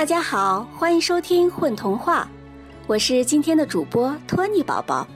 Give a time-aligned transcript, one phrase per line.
[0.00, 2.22] 大家好，欢迎收听《混童话》，
[2.86, 5.06] 我是今天的主播托尼宝宝。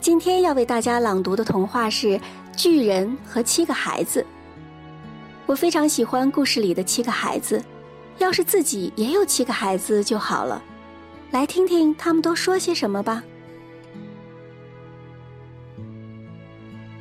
[0.00, 2.08] 今天要为大家朗读的童话是
[2.56, 4.20] 《巨人和七个孩子》。
[5.46, 7.62] 我非常喜欢故事里的七个孩子，
[8.18, 10.60] 要是自己也有七个孩子就好了。
[11.30, 13.22] 来听听他们都说些什么吧。《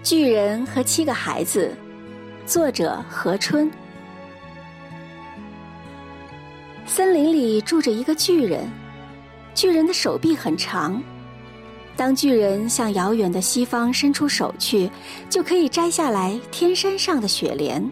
[0.03, 1.75] 巨人和七个孩子》，
[2.47, 3.71] 作者何春。
[6.85, 8.69] 森林里住着一个巨人，
[9.53, 11.01] 巨人的手臂很长。
[11.97, 14.89] 当巨人向遥远的西方伸出手去，
[15.29, 17.83] 就可以摘下来天山上的雪莲。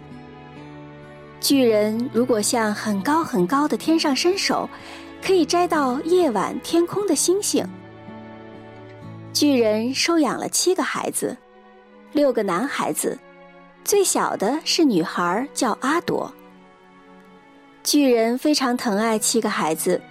[1.39, 4.70] 巨人如果向很高很高的天上伸手，
[5.21, 7.65] 可以摘到夜晚天空的星星。
[9.34, 11.35] 巨人收养了七个孩子。
[12.12, 13.17] 六个男孩子，
[13.84, 16.31] 最小的是女孩，叫阿朵。
[17.84, 20.01] 巨人非常疼爱七个孩子，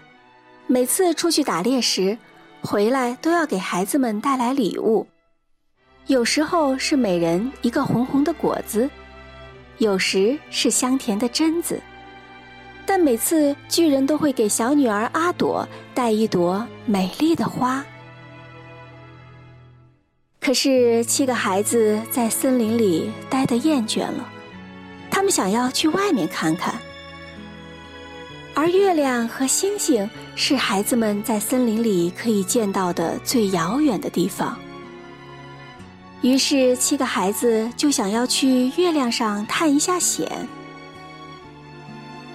[0.66, 2.16] 每次出去打猎时，
[2.60, 5.06] 回来都要给孩子们带来礼物。
[6.06, 8.90] 有时候是每人一个红红的果子，
[9.78, 11.80] 有时是香甜的榛子，
[12.84, 17.82] 但每次巨人都会给小女儿阿朵带一朵美丽的花。
[20.40, 24.28] 可是七个孩子在森林里待得厌倦了，
[25.10, 26.74] 他们想要去外面看看。
[28.62, 34.56] 而月亮和星星是孩子们在森林里可以见到的最遥远的地方。
[36.20, 40.30] 于是七个孩子就想要去月亮上探一下险。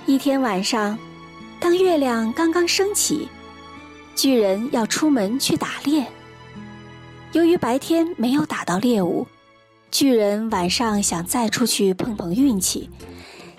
[0.05, 0.99] 一天晚上，
[1.61, 3.29] 当月亮刚刚升起，
[4.13, 6.05] 巨人要出门去打猎。
[7.31, 9.25] 由于白天没有打到猎物，
[9.89, 12.89] 巨人晚上想再出去碰碰运气，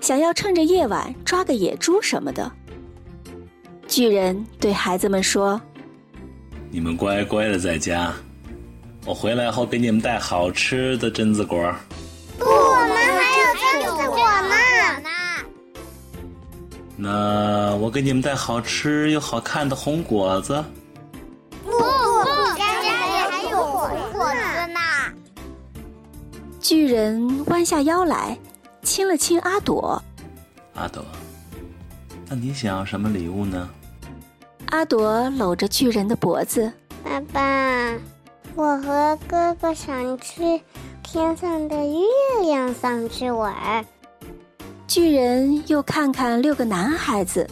[0.03, 2.53] 想要趁着夜晚抓个野猪什么的。
[3.88, 5.59] 巨人对孩子们说
[6.71, 8.12] ：“你们乖乖的在家，
[9.06, 11.75] 我回来后给你们带好吃的榛子果。”
[12.38, 14.54] 不，我们还有榛子果呢。
[16.98, 20.62] 那我给你们带好吃又好看的红果子。
[21.65, 21.78] 不不，
[22.59, 24.81] 家里还有红果子呢
[26.60, 28.38] 巨人弯下腰来，
[28.82, 30.00] 亲了亲阿朵。
[30.75, 31.03] 阿朵，
[32.28, 33.69] 那你想要什么礼物呢？
[34.70, 36.70] 阿朵搂着巨人的脖子。
[37.02, 37.94] 爸爸，
[38.54, 40.60] 我和哥哥想去
[41.02, 42.06] 天上的月
[42.42, 43.84] 亮上去玩。
[44.86, 47.48] 巨人又看看六个男孩子。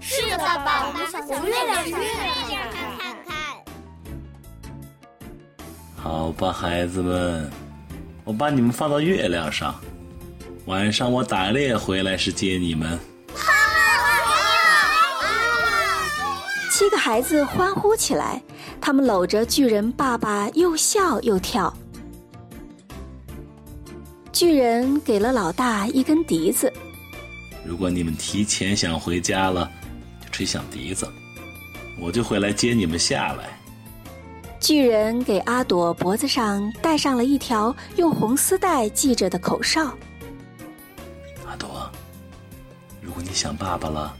[0.00, 2.00] 是的，爸爸，我们想去月亮上
[2.70, 3.36] 看看。
[5.96, 7.50] 好吧，孩子们。
[8.24, 9.74] 我把你们放到月亮上，
[10.66, 12.98] 晚上我打猎回来时接你们。
[16.78, 18.38] 七个孩子欢呼起来，
[18.82, 21.74] 他们搂着巨人爸爸，又笑又跳。
[24.30, 26.70] 巨人给了老大一根笛子。
[27.64, 29.72] 如果你们提前想回家了，
[30.20, 31.10] 就吹响笛子，
[31.98, 33.58] 我就会来接你们下来。
[34.60, 39.84] 巨人给阿朵脖子上戴上了一条用红丝带系着的口哨。
[41.46, 41.90] 阿朵，
[43.00, 44.14] 如果你想爸爸了，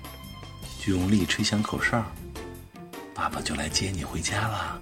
[0.81, 2.03] 就用力吹响口哨，
[3.17, 4.79] 爸爸就来接你回家了。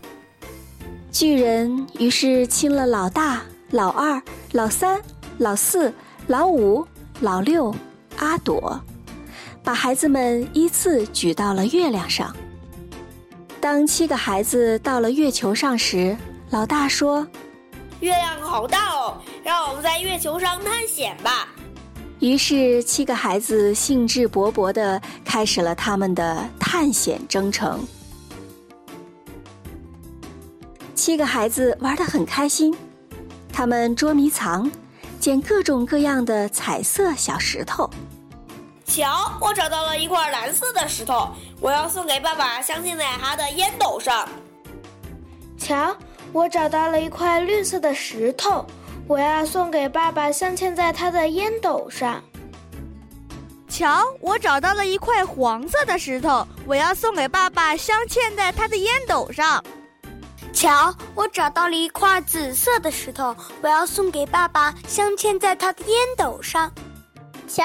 [1.13, 3.41] 巨人于是亲了老大、
[3.71, 5.01] 老二、老三、
[5.39, 5.95] 老四、
[6.27, 6.85] 老五、
[7.21, 7.73] 老六，
[8.19, 8.81] 阿朵，
[9.63, 12.35] 把孩子们依次举到了月亮上。
[13.61, 16.17] 当七个孩子到了月球上时，
[16.51, 17.25] 老大说
[18.01, 21.49] ：“月亮好大哦，让我们在月球上探险吧。”
[22.19, 27.87] 于是，七个孩子兴致勃勃地开始了他们的探险征程。
[30.95, 32.75] 七个孩子玩得很开心，
[33.53, 34.71] 他们捉迷藏，
[35.19, 37.91] 捡各种各样的彩色小石头。
[38.87, 41.29] 瞧，我找到了一块蓝色的石头，
[41.61, 44.29] 我要送给爸爸，镶嵌在他的烟斗上。
[45.59, 45.97] 瞧，
[46.33, 48.65] 我找到了一块绿色的石头，
[49.09, 52.23] 我要送给爸爸，镶嵌在他的烟斗上。
[53.69, 59.65] 瞧，我找到了一块黄色的石头，我要送给爸爸，镶嵌在他的烟斗上。
[60.55, 66.71] 瞧，我找到了一块紫色的石头，我要送给爸爸，镶嵌在他的烟斗上。
[67.49, 67.65] 瞧，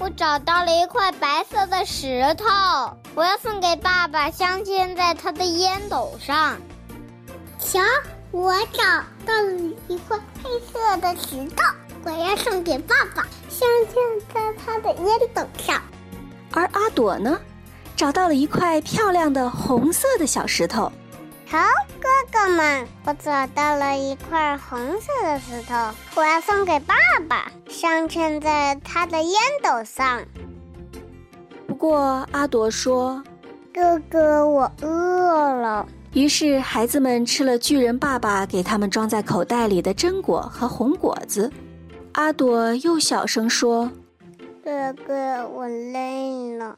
[0.00, 2.46] 我找到了一块白色的石头，
[3.14, 6.56] 我要送给爸爸，镶嵌在他的烟斗上。
[7.58, 7.80] 瞧，
[8.32, 8.82] 我找
[9.26, 9.52] 到了
[9.88, 11.62] 一块黑色的石头，
[12.04, 15.80] 我要送给爸爸，镶嵌在他的烟斗上。
[16.52, 17.38] 而阿朵呢，
[17.94, 20.90] 找到了一块漂亮的红色的小石头。
[21.50, 21.58] 好，
[22.00, 25.74] 哥哥们，我找到了一块红色的石头，
[26.14, 26.94] 我要送给爸
[27.28, 30.22] 爸，镶嵌在他的烟斗上。
[31.66, 33.20] 不过阿朵说
[33.74, 41.50] ：“哥哥，我饿了。”于是孩子们吃了巨人爸爸给他们装在口袋里的榛果和红果子。
[42.12, 43.90] 阿朵又小声说
[44.62, 46.76] ：“哥哥，我累了。”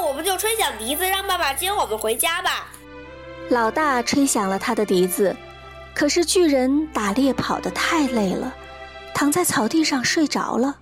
[0.00, 2.68] 那我们就吹响笛子，让爸爸接我们回家吧。
[3.50, 5.36] 老大吹响了他的笛子，
[5.94, 8.50] 可是巨人打猎跑得太累了，
[9.14, 10.74] 躺在草地上睡着了，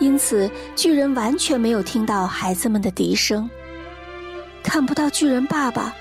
[0.00, 3.48] 因此巨人完全没有听到孩子们的笛声。
[4.64, 5.94] 看不到巨人爸爸，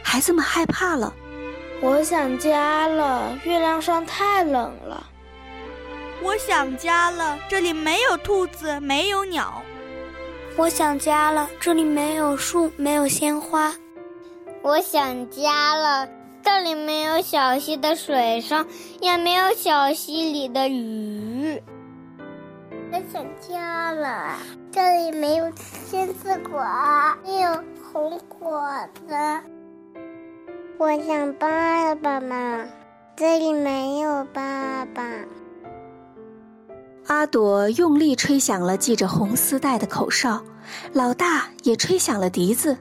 [0.00, 1.12] 孩子们害怕了。
[1.80, 5.04] 我想家了，月亮上太冷了。
[6.22, 9.60] 我想家了，这里没有兔子，没有鸟。
[10.56, 13.72] 我想家了，这里没有树，没有鲜花。
[14.62, 16.06] 我想家了，
[16.42, 18.66] 这里没有小溪的水声，
[19.00, 21.62] 也没有小溪里的鱼。
[22.92, 24.36] 我想家了，
[24.70, 26.62] 这里没有鲜丝果，
[27.24, 28.62] 没有红果
[28.94, 29.14] 子。
[30.76, 32.66] 我想爸爸嘛，
[33.16, 35.02] 这里没有爸爸。
[37.06, 40.42] 阿朵用力吹响了系着红丝带的口哨，
[40.92, 42.76] 老大也吹响了笛子。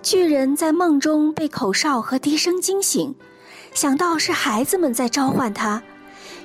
[0.00, 3.14] 巨人在梦中被口哨和笛声惊醒，
[3.74, 5.82] 想到是孩子们在召唤他，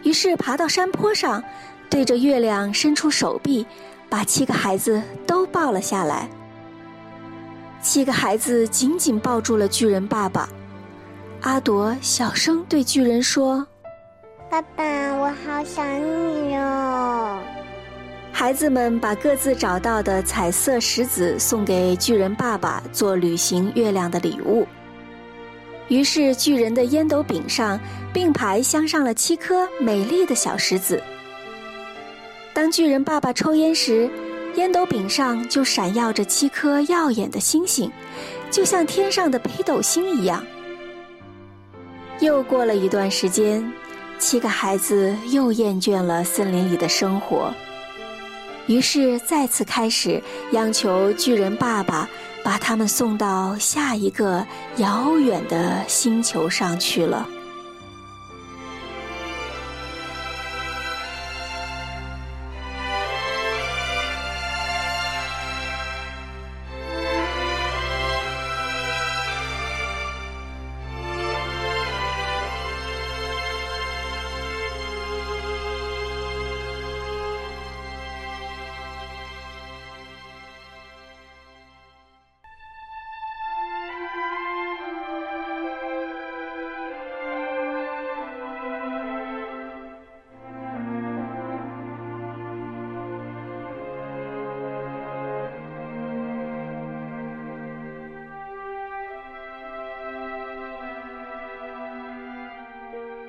[0.03, 1.41] 于是爬到山坡上，
[1.89, 3.65] 对着月亮伸出手臂，
[4.09, 6.27] 把七个孩子都抱了下来。
[7.81, 10.49] 七个孩子紧紧抱住了巨人爸爸。
[11.41, 13.65] 阿朵小声对巨人说。
[14.53, 14.83] 爸爸，
[15.15, 17.39] 我好想你哟！
[18.31, 24.67] 孩子们把各自找到的彩色石子送给巨人爸爸做旅行月亮的礼物。
[25.87, 27.79] 于是，巨人的烟斗柄上
[28.13, 31.01] 并排镶上了七颗美丽的小石子。
[32.53, 34.07] 当巨人爸爸抽烟时，
[34.53, 37.91] 烟斗柄上就闪耀着七颗耀眼的星星，
[38.51, 40.45] 就像天上的北斗星一样。
[42.19, 43.67] 又过了一段时间。
[44.19, 47.53] 七个孩子又厌倦了森林里的生活，
[48.67, 50.21] 于是再次开始
[50.53, 52.07] 央求巨人爸爸
[52.43, 54.45] 把他们送到下一个
[54.77, 57.27] 遥远的星球上去了。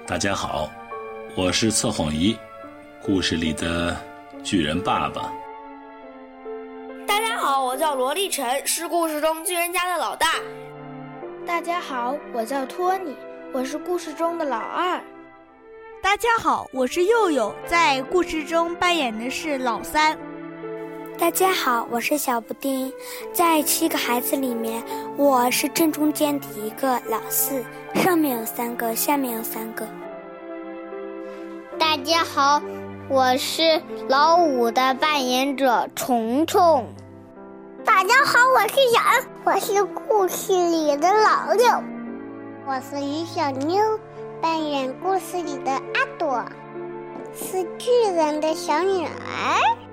[0.07, 0.71] 大家好，
[1.35, 2.37] 我是测谎仪，
[3.03, 3.97] 故事里的
[4.45, 5.33] 巨人爸爸。
[7.07, 10.27] 大家好，我叫罗立晨，是故事中巨人家的老大。
[11.47, 13.17] 大家好，我叫托尼，
[13.51, 15.03] 我是故事中的老二。
[16.03, 20.19] 大家好，我是佑佑，在故事中扮演的是老三。
[21.17, 22.93] 大家好，我是小布丁，
[23.33, 24.83] 在七个孩子里面，
[25.17, 29.87] 我是正中间的一个老四，上面有三个，下面有三个。
[31.79, 32.61] 大家好，
[33.09, 36.85] 我是老五的扮演者虫虫。
[37.85, 41.67] 大家好，我是小恩，我是故事里的老六。
[42.67, 43.81] 我是于小妞，
[44.43, 46.45] 扮演故事里的阿朵，
[47.35, 49.84] 是巨人的小女儿。